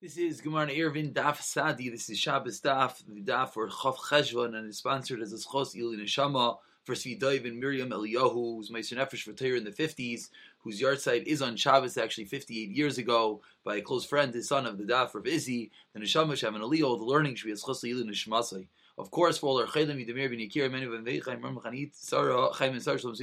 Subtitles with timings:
[0.00, 1.88] This is Gemara Eruvin Daf Sadi.
[1.88, 5.74] This is Shabbos Daf, the Daf for Chav Cheshvan, and is sponsored as a Schos
[5.74, 10.28] Ili Neshama for Svidaiv and Miriam Eliyahu, who's Meister Nefesh for Torah in the 50s,
[10.60, 14.66] whose yahrzeit is on Shabbos actually 58 years ago by a close friend, his son
[14.66, 18.04] of the Daf of Izzy, the Neshama Shaman Eliyahu, the learning should be as Ili
[18.04, 18.68] Neshmasai.
[18.98, 23.14] Of course, for all our Yakir, Menu, Ben Veichaim, Ram Sarah, Chaim, and Sarah, Shalom.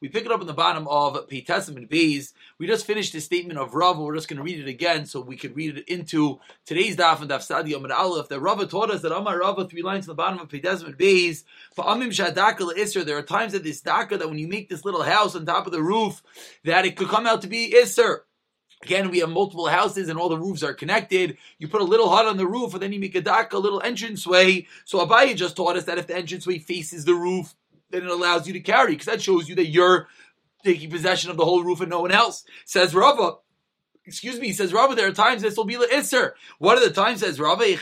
[0.00, 2.34] We pick it up in the bottom of Pei Testament Bays.
[2.58, 4.02] We just finished the statement of Rava.
[4.02, 7.20] We're just going to read it again so we could read it into today's Daf
[7.20, 8.28] and Daf Sadi Amid Aleph.
[8.28, 10.98] That Rava taught us that Amar Rava, three lines in the bottom of Pei Testament
[10.98, 11.44] Bays.
[11.74, 14.84] For Amim Shadaka Isser, there are times that this Daka, that when you make this
[14.84, 16.22] little house on top of the roof,
[16.64, 18.20] that it could come out to be Isser.
[18.82, 21.38] Again, we have multiple houses and all the roofs are connected.
[21.58, 23.58] You put a little hut on the roof and then you make a dak, a
[23.58, 24.66] little entranceway.
[24.84, 27.54] So Abaye just taught us that if the entranceway faces the roof,
[27.90, 30.08] then it allows you to carry because that shows you that you're
[30.62, 32.44] taking possession of the whole roof and no one else.
[32.64, 33.36] Says Rava.
[34.06, 36.34] Excuse me, he says Rava, there are times this will be Isser.
[36.58, 37.64] What are the times, says Rava?
[37.66, 37.80] If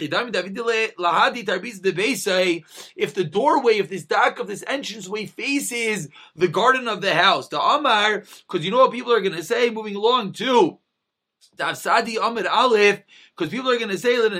[3.14, 7.60] the doorway, if this dock of this entranceway faces the garden of the house, the
[7.60, 10.78] Amar, because you know what people are going to say moving along too.
[11.74, 13.02] Sadi Amid Aleph,
[13.36, 14.38] because people are going to say that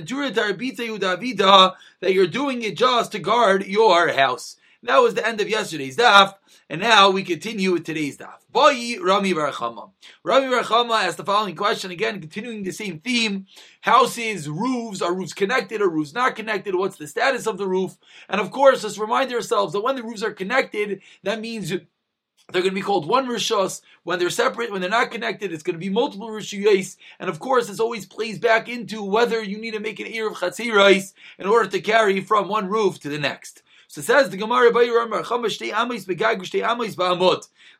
[2.01, 4.57] you're doing it just to guard your house.
[4.83, 6.35] That was the end of yesterday's daf,
[6.71, 8.39] and now we continue with today's daf.
[8.51, 9.91] Boy, Rami Bar Chama.
[10.23, 13.47] Rami Bar Chama asked the following question again, continuing the same theme:
[13.83, 16.75] houses, roofs, are roofs connected, or roofs not connected?
[16.75, 17.97] What's the status of the roof?
[18.29, 22.61] And of course, let's remind ourselves that when the roofs are connected, that means they're
[22.61, 23.81] going to be called one rishos.
[24.03, 26.97] When they're separate, when they're not connected, it's going to be multiple rishuyos.
[27.19, 30.29] And of course, this always plays back into whether you need to make an ear
[30.29, 33.63] of chatzirais in order to carry from one roof to the next.
[33.95, 34.73] So says the Gemara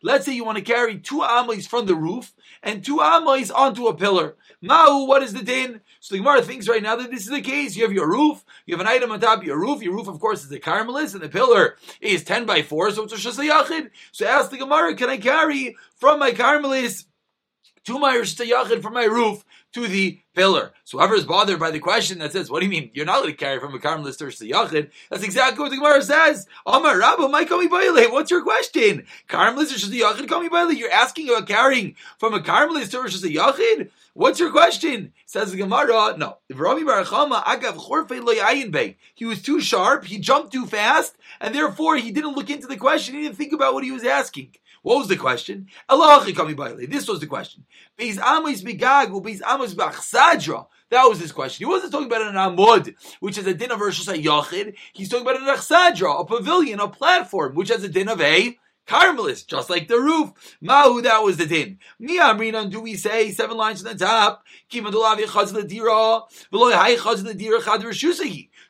[0.01, 2.33] Let's say you want to carry two amois from the roof
[2.63, 4.37] and two amois onto a pillar.
[4.63, 5.81] Ma'u, what is the din?
[5.99, 7.75] So the Gemara thinks right now that this is the case.
[7.75, 9.83] You have your roof, you have an item on top of your roof.
[9.83, 13.03] Your roof, of course, is a carmelis, and the pillar is 10 by 4, so
[13.03, 13.91] it's a shasayachid.
[14.13, 17.07] So ask the Gemara, can I carry from my carmelis
[17.87, 20.73] to my yachid from my roof to the pillar.
[20.85, 23.19] So whoever is bothered by the question that says, "What do you mean you're not
[23.19, 26.47] allowed to carry from a carmelist to yachid?" That's exactly what the Gemara says.
[26.65, 29.07] Amar Rabba, my kami What's your question?
[29.29, 33.91] Carmelist to yachid kami You're asking about carrying from a carmelist to yachid.
[34.15, 35.13] What's your question?
[35.27, 36.17] Says the Gemara.
[36.17, 36.39] No,
[39.15, 40.05] He was too sharp.
[40.05, 43.17] He jumped too fast, and therefore he didn't look into the question.
[43.17, 44.55] He didn't think about what he was asking.
[44.85, 45.69] What was the question?
[45.89, 47.65] This was the question.
[50.91, 51.67] That was his question.
[51.67, 54.75] He wasn't talking about an amud, which is a din of Rosh Yachid.
[54.93, 58.59] He's talking about an achsadra, a pavilion, a platform, which has a din of a
[58.87, 60.33] Carmelis, just like the roof.
[60.61, 61.79] Mahu, that was the din.
[61.99, 64.45] Mi amrinan, do we say seven lines on the top?
[64.71, 67.83] Kimadulavi chaz l'dira, v'lo hai chaz l'dira chad.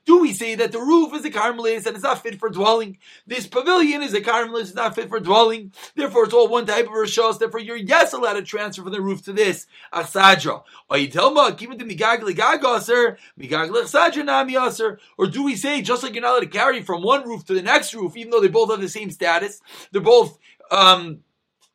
[0.07, 2.99] Do we say that the roof is a carmelis and it's not fit for dwelling?
[3.27, 5.73] This pavilion is a carmelis, it's not fit for dwelling.
[5.95, 7.39] Therefore, it's all one type of rishos.
[7.39, 10.63] Therefore, you're yes allowed to transfer from the roof to this achsadra.
[10.91, 14.57] Or you tell me, keep it to migagli gagaser, migagli achsadra nami
[15.17, 17.55] Or do we say just like you're not allowed to carry from one roof to
[17.55, 19.61] the next roof, even though they both have the same status,
[19.91, 20.39] they're both
[20.71, 21.21] um,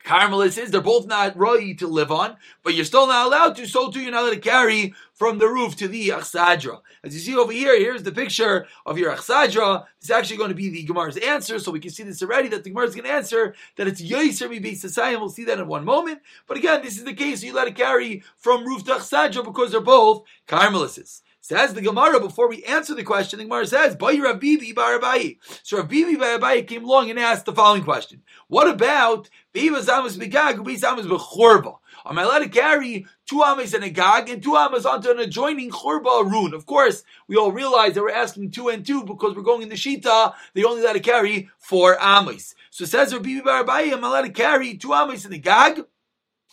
[0.09, 3.67] Carmelis is, they're both not roy to live on, but you're still not allowed to,
[3.67, 6.81] so too you're not allowed to carry from the roof to the Achsadra.
[7.03, 9.85] As you see over here, here's the picture of your Achsadra.
[10.01, 12.63] It's actually going to be the Gemara's answer, so we can see this already, that
[12.63, 15.67] the Gemara is going to answer that it's Yaiser Mi Beis We'll see that in
[15.67, 16.21] one moment.
[16.47, 19.73] But again, this is the case, you let it carry from roof to Achsadra because
[19.73, 21.21] they're both Carmelises.
[21.49, 23.39] Says the Gemara before we answer the question.
[23.39, 27.17] The Gemara says, "Bayi Rav Bibi Bar Abayi." So Rav Bibi Bar came along and
[27.17, 31.79] asked the following question: What about Biva Zamas Begag Ubi Zamas Bechorba?
[32.05, 35.17] Am I allowed to carry two amas and a gag and two amas onto an
[35.17, 36.53] adjoining churba rune?
[36.53, 39.69] Of course, we all realize that we're asking two and two because we're going in
[39.69, 40.35] the shita.
[40.53, 42.53] They only let to carry four amas.
[42.69, 45.39] So says Rav Bibi Bar Abayi, "Am I allowed to carry two amas and a
[45.39, 45.83] gag?"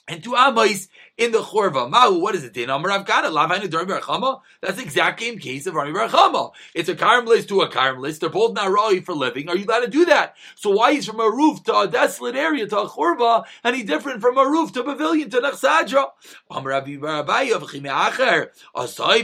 [0.08, 1.88] and two amois in the chorva.
[1.88, 2.52] Mahu, what is it?
[2.52, 4.40] Din Amar Avgana, Lavani Dori Bar Chama?
[4.60, 6.52] That's the exact same case of Rami Bar Chama.
[6.74, 8.20] It's a caramelist to a caramelist.
[8.20, 9.48] They're both not roi for living.
[9.48, 10.36] Are you allowed to do that?
[10.54, 13.86] So why he's from a roof to a desolate area to a chorva, and he's
[13.86, 16.10] different from a roof to a pavilion to Nachsadra?
[16.50, 19.22] Amar Rabi Barabai of Chimeacher, Asai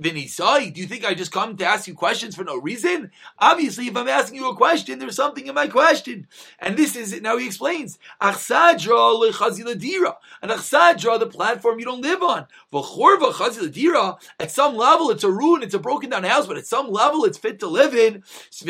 [0.00, 0.74] Vinisai.
[0.74, 3.10] Do you think I just come to ask you questions for no reason?
[3.38, 6.26] Obviously, if I'm asking you a question, there's something in my question.
[6.58, 7.20] And this is.
[7.20, 7.98] Now he explains.
[8.20, 10.16] Achsadra lechaziladira.
[10.42, 12.46] And achsadra, the platform you don't live on.
[14.40, 17.24] At some level, it's a ruin, it's a broken down house, but at some level,
[17.24, 18.22] it's fit to live in.
[18.50, 18.66] So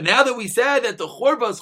[0.00, 1.60] now that we said that the chorva is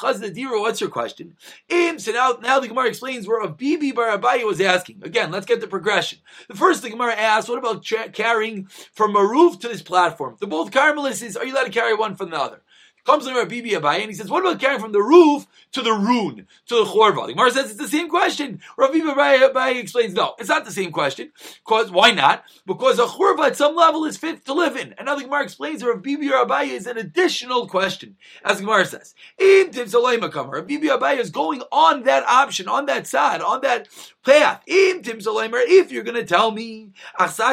[0.61, 1.37] what's your question?
[1.71, 5.03] So now, now the Gemara explains where of Bibi Bar Abaye was asking.
[5.03, 6.19] Again, let's get the progression.
[6.49, 10.37] The first the Gemara asked, what about tra- carrying from a roof to this platform?
[10.41, 12.62] The both Carmelists, are you allowed to carry one from the other?
[13.06, 15.93] Comes to Rabbi Abaye and he says, what about carrying from the roof to the
[15.93, 17.26] rune, to the chorva?
[17.29, 18.61] The Gemara says it's the same question.
[18.76, 21.31] Rabbi Abaye explains, no, it's not the same question.
[21.64, 22.44] Because, why not?
[22.67, 24.94] Because a chorva at some level is fit to live in.
[24.99, 28.17] The Gemara explains that Rabbi Abaye is an additional question.
[28.44, 33.61] As the Gemara says, Rabbi Abaye is going on that option, on that side, on
[33.61, 33.87] that
[34.28, 37.52] If you're going to tell me, if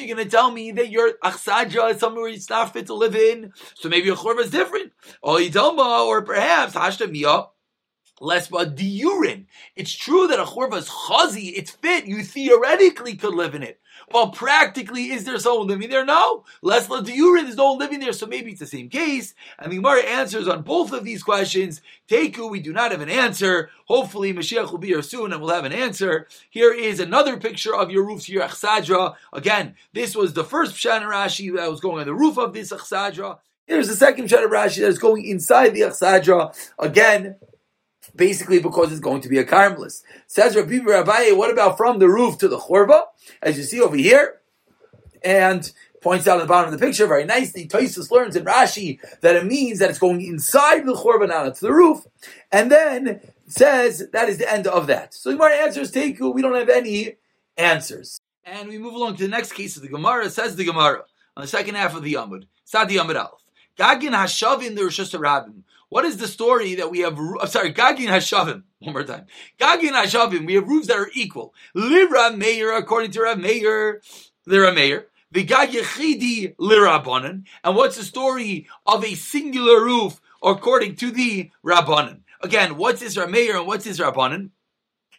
[0.00, 3.16] you're going to tell me that your achsadja is somewhere it's not fit to live
[3.16, 4.92] in, so maybe a chorva is different.
[5.22, 7.48] Or perhaps hashtamiyah
[8.20, 9.46] less but diurin.
[9.74, 13.80] It's true that a chorva is chazi, it's fit, you theoretically could live in it.
[14.12, 16.04] Well, practically, is there someone living there?
[16.04, 16.44] No.
[16.62, 19.34] Less la diurin, there's no one living there, so maybe it's the same case.
[19.58, 21.80] And the Gemara answers on both of these questions.
[22.08, 23.70] Teku, we do not have an answer.
[23.86, 26.28] Hopefully, Mashiach will be here soon and we'll have an answer.
[26.50, 29.14] Here is another picture of your roof, your achsadra.
[29.32, 32.72] Again, this was the first Pshan Rashi that was going on the roof of this
[32.72, 33.38] achsadra.
[33.66, 36.54] Here's the second Pshan Rashi that's going inside the achsadra.
[36.78, 37.36] Again,
[38.14, 40.02] basically because it's going to be a Carmelist.
[40.26, 43.04] Says Rabbi Rabbi, what about from the roof to the Chorba?
[43.42, 44.40] As you see over here,
[45.22, 45.70] and
[46.00, 49.36] points out at the bottom of the picture very nicely, Toisus learns in Rashi that
[49.36, 52.06] it means that it's going inside the Chorba, not to the roof,
[52.52, 55.14] and then says that is the end of that.
[55.14, 57.16] So Gemara answers Teku, we don't have any
[57.56, 58.20] answers.
[58.44, 61.04] And we move along to the next case of the Gemara, says the Gemara,
[61.36, 63.40] on the second half of the Yamud, Sadi Yamud Aleph.
[63.78, 67.18] Gagin Hashavin the Rosh Hashanah what is the story that we have?
[67.18, 68.62] I'm sorry, Gagin Hashavim.
[68.80, 69.26] One more time.
[69.58, 70.46] Gagin Hashavim.
[70.46, 71.54] We have roofs that are equal.
[71.74, 74.02] Lira Meir, according to Rav Meir,
[74.46, 75.08] Lira Meir.
[75.30, 77.44] The Gagachidi Lirabanan.
[77.64, 82.20] And what's the story of a singular roof according to the Rabbanan?
[82.40, 84.50] Again, what's this Rameir and what's this Rabbanan?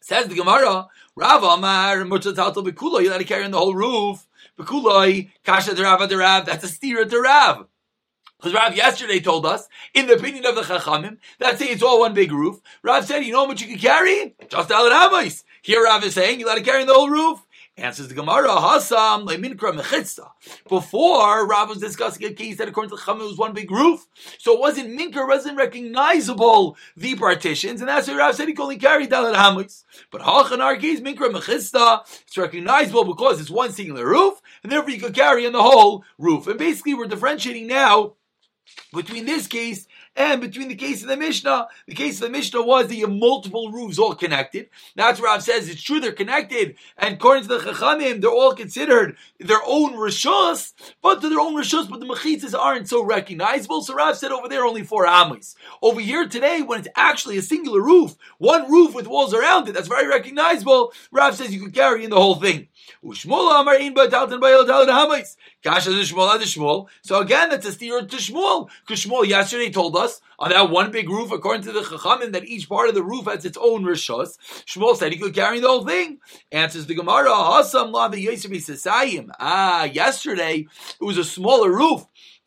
[0.00, 4.26] Says the Gemara, Rav Omar Bekulai, you're allowed to carry on the whole roof.
[4.58, 7.66] Bekulai Kasha Derav Derav, that's a steer to Rav.
[8.44, 12.00] Because Rav yesterday told us, in the opinion of the Chachamim, that say it's all
[12.00, 12.60] one big roof.
[12.82, 14.34] Rav said, you know how much you can carry?
[14.50, 15.44] Just Alan Amos.
[15.62, 17.40] Here Rav is saying, you let it carry the whole roof.
[17.78, 20.28] Answers the Gemara, Hasam leminkra mechitzta.
[20.68, 24.06] Before, Rav was discussing a case that according to the Chachamim was one big roof.
[24.36, 28.76] So it wasn't minker, wasn't recognizable, the partitions, and that's why Rav said he only
[28.76, 29.84] carry Dalit Hamis.
[30.10, 34.70] But Hach in our case, minkra mechitzta, it's recognizable because it's one singular roof, and
[34.70, 36.46] therefore you could carry in the whole roof.
[36.46, 38.12] And basically we're differentiating now
[38.92, 41.68] between this case and between the case of the Mishnah.
[41.86, 44.68] The case of the Mishnah was that you have multiple roofs all connected.
[44.94, 49.16] That's Rav says it's true they're connected, and according to the Chachamim, they're all considered
[49.40, 53.82] their own rishus, but to their own rishus, but the mechitzas aren't so recognizable.
[53.82, 55.56] So Rav said over there only four amis.
[55.82, 59.72] Over here today, when it's actually a singular roof, one roof with walls around it,
[59.72, 60.92] that's very recognizable.
[61.10, 62.68] Rav says you could carry in the whole thing.
[65.64, 68.68] So again, that's a steer to Shmuel.
[68.86, 72.44] Because Shmuel yesterday told us on that one big roof, according to the Chachamim, that
[72.44, 74.36] each part of the roof has its own rishos.
[74.66, 76.18] Shmuel said he could carry the whole thing.
[76.52, 80.66] Answers the Gemara, Hasam la the Ah, yesterday
[81.00, 82.02] it was a smaller roof.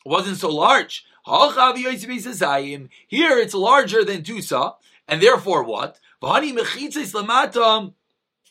[0.06, 1.06] It wasn't so large.
[1.26, 4.76] Here it's larger than Tusa,
[5.10, 6.00] and therefore what?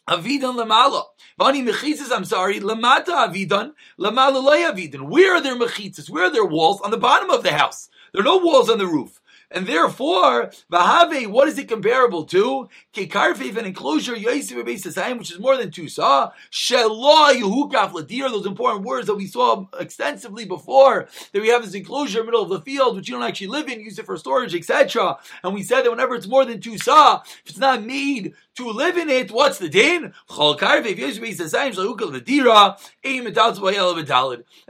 [0.09, 1.05] Avidan lamala.
[1.41, 5.09] Vani mechitzas, I'm sorry, lamata avidan, lamala avidan.
[5.09, 6.09] Where are their mechitzas?
[6.09, 6.81] Where are their walls?
[6.83, 7.89] On the bottom of the house.
[8.13, 9.21] There are no walls on the roof.
[9.51, 12.69] And therefore, Vahave, what is it comparable to?
[12.93, 16.33] Kekarfif, an enclosure, Yosef which is more than two saw.
[16.51, 21.75] Shelah Yehukaf Ladir, those important words that we saw extensively before, that we have this
[21.75, 24.07] enclosure in the middle of the field, which you don't actually live in, use it
[24.07, 25.19] for storage, etc.
[25.45, 28.71] And we said that whenever it's more than two saw, if it's not made to
[28.71, 30.13] live in it, what's the din?
[30.29, 30.59] And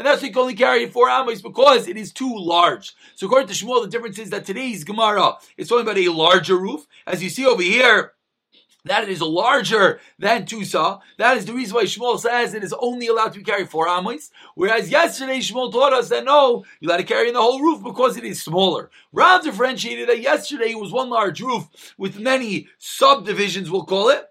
[0.07, 2.95] that's why you can only carry four amos because it is too large.
[3.15, 6.57] So according to Shmuel, the difference is that today's Gemara is talking about a larger
[6.57, 6.87] roof.
[7.07, 8.15] As you see over here,
[8.85, 11.01] that is larger than Tusa.
[11.19, 14.31] That is the reason why Shmuel says it is only allowed to carried four amos.
[14.57, 17.83] Whereas yesterday Shmuel taught us that no, you let it carry in the whole roof
[17.85, 18.91] because it is smaller.
[19.13, 24.25] Rav differentiated that yesterday it was one large roof with many subdivisions, we'll call it.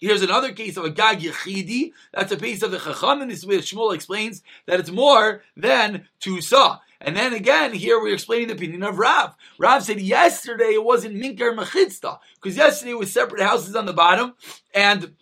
[0.00, 1.92] Here's another case of a gag yechidi.
[2.12, 5.42] That's a piece of the chacham, and this is where Shmuel explains that it's more
[5.56, 6.80] than tusa.
[7.06, 9.36] And then again, here we're explaining the opinion of Rav.
[9.60, 13.92] Rav said yesterday it wasn't Minkar Mechitzta, because yesterday it was separate houses on the
[13.92, 14.34] bottom,
[14.74, 15.14] and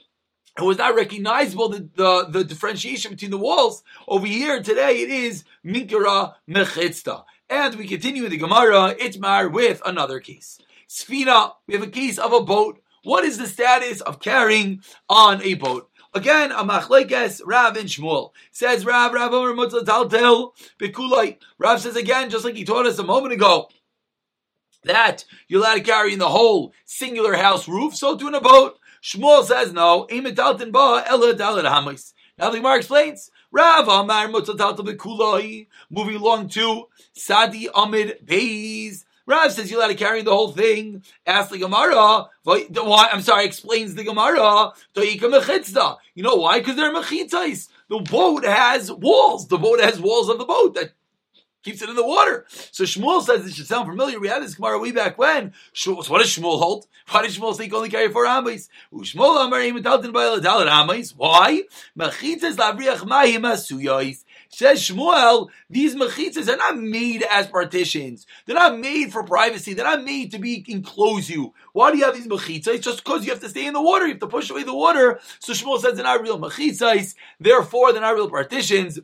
[0.56, 3.84] it was not recognizable the, the, the differentiation between the walls.
[4.08, 7.24] Over here today it is Minkara Mechitzta.
[7.50, 10.58] And we continue the Gemara, Itmar, with another case.
[10.88, 12.80] Sfina, we have a case of a boat.
[13.02, 15.90] What is the status of carrying on a boat?
[16.14, 21.38] Again, a machlekes Rav and Shmuel says Rav Rav Omer Mutzataltel Bekulai.
[21.58, 23.68] Rav says again, just like he taught us a moment ago,
[24.84, 27.96] that you're allowed to carry in the whole singular house roof.
[27.96, 28.78] So too in a boat.
[29.02, 30.06] Shmuel says no.
[30.08, 32.12] Imitaltin ba ela dalit hamis.
[32.38, 33.32] Now the Gemara explains.
[33.50, 35.66] Rav Amar Mutzataltel Bekulai.
[35.90, 39.04] Moving along to Sadi Amid Beis.
[39.26, 41.02] Rav says you're allowed to carry the whole thing.
[41.26, 42.28] Ask the Gemara.
[42.42, 43.08] Why?
[43.10, 43.46] I'm sorry.
[43.46, 44.72] Explains the Gemara.
[46.14, 46.58] You know why?
[46.58, 47.68] Because they're mechitzais.
[47.88, 49.48] The boat has walls.
[49.48, 50.92] The boat has walls of the boat that
[51.64, 52.44] keeps it in the water.
[52.48, 54.20] So Shmuel says it should sound familiar.
[54.20, 55.54] We had this Gemara way back when.
[55.72, 56.86] So what does Shmuel hold?
[57.10, 58.68] Why does Shmuel can only carry four amis?
[58.92, 59.60] Shmuel Amar
[61.16, 61.62] Why?
[61.98, 64.23] Mechitzas labriach mayim asuyos.
[64.54, 68.24] Says Shmuel, these mechitzas are not made as partitions.
[68.46, 69.74] They're not made for privacy.
[69.74, 71.52] They're not made to be enclose you.
[71.72, 72.80] Why do you have these mechitzas?
[72.80, 74.06] Just because you have to stay in the water.
[74.06, 75.18] You have to push away the water.
[75.40, 77.16] So Shmuel says they're not real mechitzas.
[77.40, 79.00] Therefore, they're not real partitions.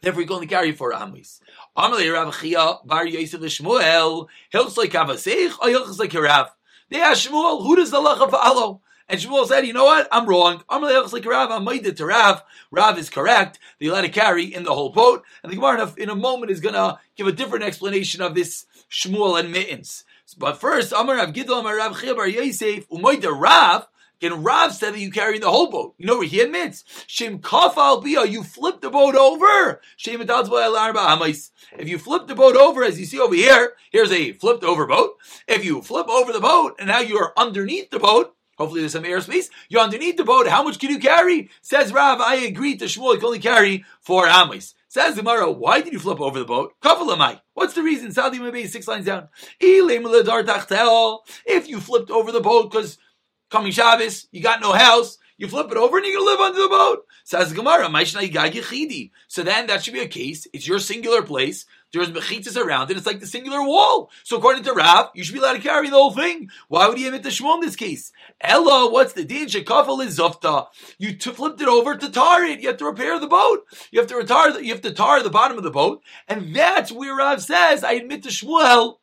[0.00, 1.40] Therefore, you can only carry four amis.
[1.76, 6.50] Amalei Rav Chiya Bar Yosef Shmuel hilchs like Kavasech or like.
[6.88, 8.82] They ask Shmuel, who does the lacha follow?
[9.08, 10.06] And Shmuel said, you know what?
[10.12, 10.62] I'm wrong.
[10.68, 11.50] I'm like Rav.
[11.50, 12.42] I'm made to Rav.
[12.70, 13.58] Rav is correct.
[13.80, 15.24] They let it carry in the whole boat.
[15.42, 18.66] And the Gemara in a moment is going to give a different explanation of this
[18.90, 20.04] Shmuel admittance.
[20.36, 23.88] But first, Amar Rav Giddel Amar Rav Chiya Bar Yosef Umoida Rav.
[24.20, 25.94] Again, Rav said that you carry the whole boat.
[25.96, 29.80] You know where he admits, Shem kafal bia, you flip the boat over.
[29.96, 34.64] Shem If you flip the boat over, as you see over here, here's a flipped
[34.64, 35.18] over boat.
[35.46, 39.04] If you flip over the boat and now you're underneath the boat, Hopefully there's some
[39.04, 39.48] airspace.
[39.68, 40.48] You're underneath the boat.
[40.48, 41.50] How much can you carry?
[41.62, 44.74] Says Rav, I agree to Shmuel, you can only carry four amis.
[44.88, 46.74] Says Gemara, why did you flip over the boat?
[46.82, 47.40] Kafalamai.
[47.54, 48.10] What's the reason?
[48.10, 49.28] Saudi Mabay, six lines down.
[49.60, 52.98] If you flipped over the boat because
[53.50, 56.60] coming Shabbos, you got no house, you flip it over and you can live under
[56.60, 57.06] the boat.
[57.22, 57.88] Says Gemara,
[59.28, 60.48] So then that should be a case.
[60.52, 61.64] It's your singular place.
[61.92, 62.96] There's mechitzas around it.
[62.96, 64.10] It's like the singular wall.
[64.24, 66.50] So according to Rav, you should be allowed to carry the whole thing.
[66.66, 68.12] Why would he admit the Shmuel in this case?
[68.40, 69.46] Ella, what's the din?
[69.46, 70.66] Shekafel is zofta.
[70.98, 72.60] You t- flipped it over to tar it.
[72.60, 73.64] You have to repair the boat.
[73.92, 74.62] You have to retard.
[74.62, 77.92] You have to tar the bottom of the boat, and that's where Rav says, "I
[77.92, 78.98] admit to Shmuel."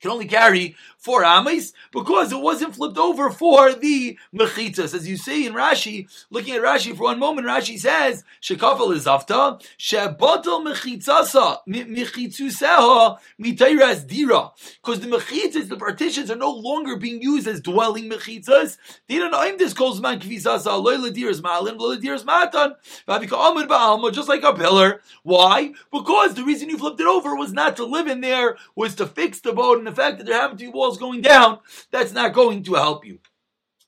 [0.00, 4.94] can only carry four amis because it wasn't flipped over for the mechitzas.
[4.94, 9.06] As you see in Rashi, looking at Rashi for one moment, Rashi says, Shekafel is
[9.06, 14.50] afta, Shebotel mechitzasa, mechitzuseha, mitayras dira.
[14.82, 18.76] Because the mechitzas, the partitions are no longer being used as dwelling mechitzas.
[19.08, 22.74] They don't know this calls man kvisasa, loyla diras malin, loyla diras matan,
[23.08, 25.00] vavika amud ba'alma, just like a pillar.
[25.22, 25.72] Why?
[25.90, 29.06] Because the reason you flipped it over was not to live in there, was to
[29.06, 31.58] fix the boat and the fact that there happened to be walls going down,
[31.90, 33.18] that's not going to help you.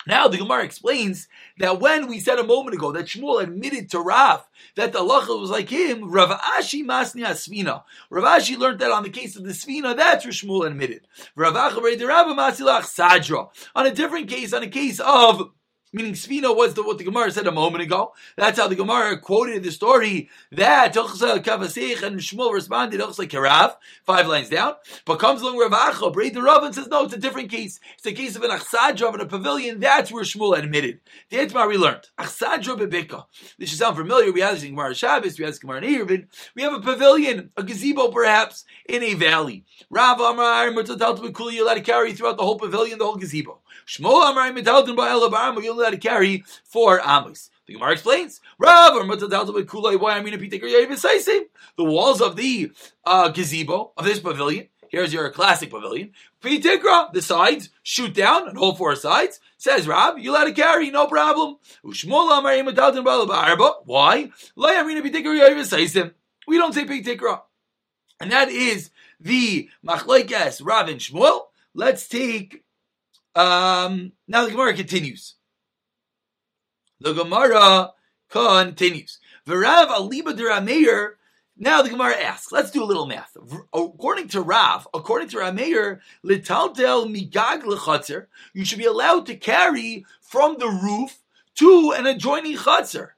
[0.06, 1.28] Now the Gemara explains
[1.58, 5.40] that when we said a moment ago that Shmuel admitted to Rav that the halacha
[5.40, 7.84] was like him, Rav Ashi masni asvina.
[8.10, 11.06] Rav Ashi learned that on the case of the svina, that's where Shmuel admitted.
[11.36, 13.48] Rav Sadra.
[13.76, 15.52] On a different case, on a case of
[15.92, 18.14] meaning Svina was the, what the Gemara said a moment ago.
[18.36, 24.48] That's how the Gemara quoted the story that Kavasich and Shmuel responded Karav, five lines
[24.48, 24.74] down.
[25.04, 27.80] But comes along Rav Acha, the Rav, and says, no, it's a different case.
[27.96, 29.80] It's a case of an Achsadra in a pavilion.
[29.80, 31.00] That's where Shmuel admitted.
[31.30, 32.08] The Etmar we learned.
[32.18, 33.26] Achsadra bebika.
[33.58, 34.32] This should sound familiar.
[34.32, 36.28] We have this in Gemara Shabbos, we have this Gemara Nirvin.
[36.54, 39.64] We have a pavilion, a gazebo perhaps, in a valley.
[39.90, 43.61] Rav Amar, you're allowed to carry throughout the whole pavilion, the whole gazebo.
[43.86, 47.50] Shmuel Amar, Metalton by Elabaram, you're allowed to carry four amos.
[47.66, 48.94] The Gemara explains, Rav
[51.76, 52.72] the walls of the
[53.04, 54.68] uh, gazebo of this pavilion.
[54.88, 56.12] Here's your classic pavilion.
[56.42, 59.40] Pitikra, the sides, shoot down on all four sides.
[59.56, 61.56] Says Rab, you let it carry, no problem.
[61.82, 61.92] Why?
[66.46, 67.40] We don't say pitikra.
[68.20, 71.44] And that is the machlekes Rav and Shmuel.
[71.74, 72.64] Let's take,
[73.34, 75.36] um, now the Gemara continues.
[77.00, 77.92] The Gemara
[78.30, 79.18] continues.
[79.46, 81.12] V'Rav aliba derameir.
[81.56, 82.52] Now the Gemara asks.
[82.52, 83.36] Let's do a little math.
[83.72, 90.04] According to Rav, according to Rameir, litaltel migag lechatzer, you should be allowed to carry
[90.20, 91.20] from the roof
[91.56, 93.10] to an adjoining chatzar.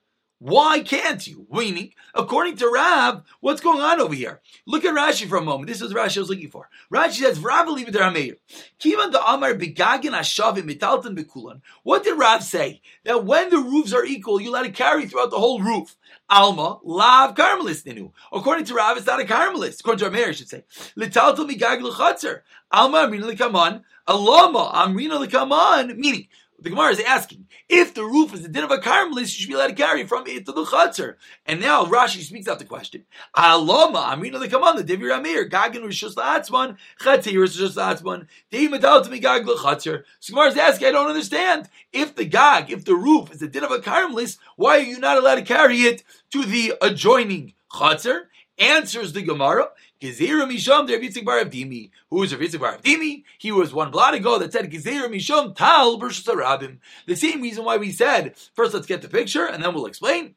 [0.44, 1.46] Why can't you?
[1.50, 4.42] Meaning, according to Rav, what's going on over here?
[4.66, 5.68] Look at Rashi for a moment.
[5.68, 6.68] This is what Rashi was looking for.
[6.92, 8.36] Rashi says, Rab Rav Meir.
[8.78, 11.62] Kivan the Amar begagin ashavim mitaltan bekulan.
[11.82, 12.82] What did Rav say?
[13.04, 15.96] That when the roofs are equal, you let it carry throughout the whole roof.
[16.28, 18.12] Alma, lav karmelis ninu.
[18.30, 19.80] According to Rav, it's not a karmelis.
[19.80, 20.64] According to Rameir, I should say.
[20.94, 22.40] Litaltal migag l'chatzer.
[22.70, 23.82] Alma amrina l'kaman.
[24.06, 25.96] Alama amrina l'kaman.
[25.96, 26.28] Meaning,
[26.64, 29.48] the Gemara is asking, if the roof is the din of a karmelis, you should
[29.48, 31.16] be allowed to carry from it to the chutzner.
[31.44, 33.04] And now Rashi speaks out the question.
[33.36, 39.04] Aloma, Amrina the Kaman, the Divir Amir, Gagin Rishus La'atzman, Chatzir Rishus La'atzman, Deim Adal
[39.04, 40.04] to me Gag L'Chatzir.
[40.20, 41.68] So Gemara is asking, I don't understand.
[41.92, 44.98] If the Gag, if the roof is the din of a karmelis, why are you
[44.98, 46.02] not allowed to carry it
[46.32, 48.22] to the adjoining chutzner?
[48.56, 49.68] Answers the Gemara,
[50.04, 51.90] Gezerah Misham Rav Yitzchak Bar Avdimi.
[52.10, 53.24] Who is Rav Yitzchak Bar Avdimi?
[53.38, 56.78] He was one blot ago that said Gezerah Misham Tal versus Arabim.
[57.06, 60.34] The same reason why we said, first let's get the picture and then we'll explain.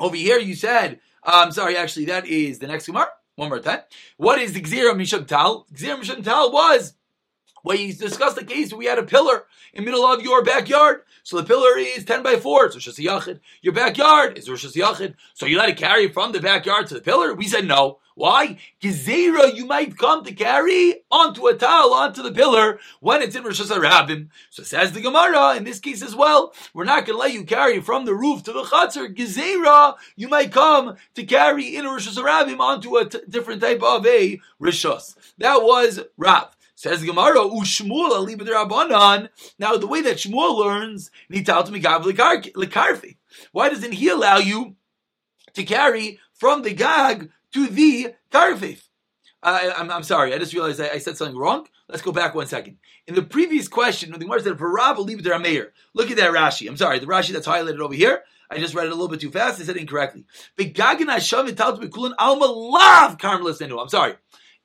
[0.00, 3.06] Over here you said, I'm um, sorry, actually that is the next Gemara.
[3.36, 3.82] One more time.
[4.16, 5.68] What is the Gezerah Misham Tal?
[5.72, 6.94] Gezerah Misham Tal was
[7.64, 11.02] well, he discussed the case we had a pillar in middle of your backyard.
[11.22, 13.40] So the pillar is 10 by 4, it's Rosh Yachid.
[13.60, 15.14] Your backyard is Rosh Yachid.
[15.34, 17.34] So you let it carry from the backyard to the pillar?
[17.34, 17.98] We said no.
[18.18, 18.58] Why?
[18.82, 23.44] Gezerah, you might come to carry onto a towel, onto the pillar, when it's in
[23.44, 24.28] Rosh Hashanah.
[24.50, 27.44] So says the Gemara, in this case as well, we're not going to let you
[27.44, 29.14] carry from the roof to the Chatzar.
[29.14, 33.84] Gezerah, you might come to carry in a Rosh Hashanah onto a t- different type
[33.84, 35.14] of a Rishos.
[35.38, 36.56] That was Rav.
[36.78, 39.30] Says Gemara, alibad rabbanan.
[39.58, 43.16] Now, the way that Shmuel learns, Likarfi.
[43.50, 44.76] Why doesn't he allow you
[45.54, 48.82] to carry from the gag to the karfif?
[49.42, 51.66] Uh, I'm, I'm, sorry, I just realized I, I, said something wrong.
[51.88, 52.76] Let's go back one second.
[53.08, 56.68] In the previous question, the Gemara said, "V'Rav alibad Rameir." Look at that Rashi.
[56.68, 58.22] I'm sorry, the Rashi that's highlighted over here.
[58.50, 59.60] I just read it a little bit too fast.
[59.60, 60.24] I said it incorrectly.
[60.58, 60.72] I'm
[63.88, 64.14] sorry.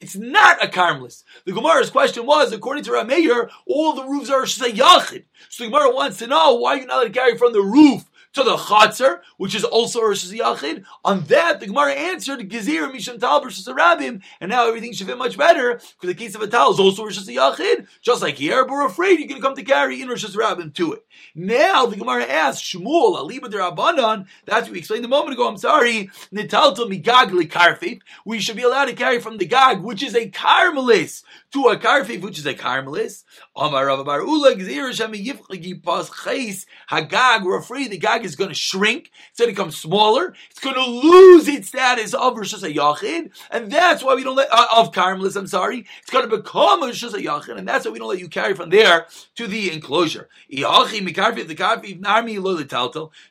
[0.04, 1.24] It's not a karmelis.
[1.46, 5.24] The Gemara's question was, according to Rameir, all the roofs are shayachid.
[5.48, 8.04] So the Gemara wants to know why you're not allowed to carry from the roof
[8.34, 10.84] to the Chatzar, which is also Rosh Yachid.
[11.06, 15.18] On that, the Gemara answered, Gezir Misham Tal versus Rabim, and now everything should fit
[15.18, 18.66] much better, because the case of a Tal is also Rosh Yachid, just like here,
[18.66, 21.06] but we're afraid going to come to carry in Rosh Rabim to it.
[21.36, 25.48] Now, the Gemara asks, Shmuel, Aliba de Rabbanan, that's what we explained a moment ago,
[25.48, 30.02] I'm sorry, Nitalto Migagli Karfif, we should be allowed to carry from the Gag, which
[30.02, 33.24] is a Carmelis, to a Karfif, which is a Carmelis.
[33.56, 38.36] Amar Rav Bar Ula, Gezir Shami Yifchagi Pas Chais, Hagag, we're afraid the Gag is
[38.36, 39.12] going to shrink.
[39.30, 40.34] It's going to become smaller.
[40.50, 44.50] It's going to lose its status of Rosh Yachid, and that's why we don't let
[44.52, 45.36] uh, of Carmelis.
[45.36, 45.86] I'm sorry.
[46.02, 48.70] It's going to become Rosh Yachid, and that's why we don't let you carry from
[48.70, 50.30] there to the enclosure.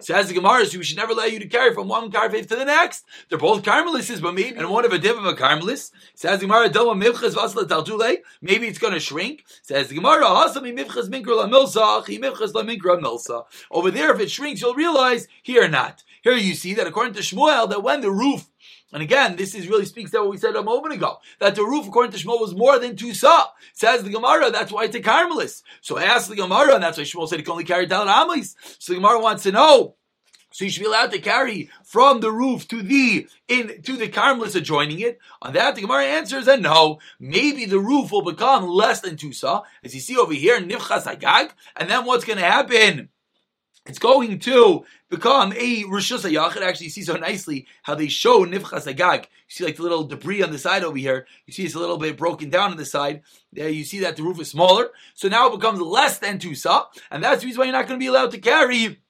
[0.00, 2.57] Says the Gemara, so we should never let you to carry from one karfif to
[2.57, 3.05] the next.
[3.28, 5.90] They're both Carmelises, but maybe and one of a div of a Carmelis.
[6.14, 6.70] Says the Gemara,
[8.40, 9.44] maybe it's going to shrink.
[9.62, 10.26] Says the Gemara,
[13.70, 16.03] over there, if it shrinks, you'll realize here not.
[16.23, 18.49] Here you see that according to Shmuel, that when the roof
[18.92, 21.64] and again, this is really speaks to what we said a moment ago, that the
[21.64, 23.47] roof, according to Shmuel, was more than two saw.
[23.73, 25.62] Says the Gemara, that's why it's a Carmelis.
[25.81, 28.55] So ask the Gemara, and that's why Shmuel said he can only carry Dalit Amis.
[28.79, 29.97] So the Gemara wants to know,
[30.53, 34.09] so you should be allowed to carry from the roof to the in to the
[34.09, 35.18] Carmelis adjoining it.
[35.40, 39.33] On that, the Gemara answers that no, maybe the roof will become less than two
[39.83, 43.09] as you see over here, Nifchas Agag, and then what's going to happen?
[43.87, 46.62] It's going to become a Rishus Yachid.
[46.62, 49.23] Actually, you see so nicely how they show Nifchas Agag.
[49.23, 51.27] You see like the little debris on the side over here.
[51.47, 53.23] You see it's a little bit broken down on the side.
[53.53, 54.90] There you see that the roof is smaller.
[55.14, 57.88] So now it becomes less than two sa, and that's the reason why you're not
[57.88, 59.01] going to be allowed to carry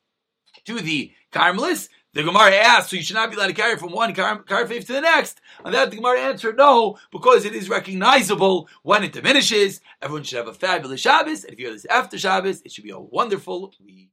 [0.64, 1.88] to the Carmelis.
[2.14, 4.66] The Gemara asked, so you should not be allowed to carry from one car, to
[4.66, 5.40] the next.
[5.64, 9.80] And that the Gemara answered no, because it is recognizable when it diminishes.
[10.02, 11.44] Everyone should have a fabulous Shabbos.
[11.44, 14.10] And if you have this after Shabbos, it should be a wonderful week.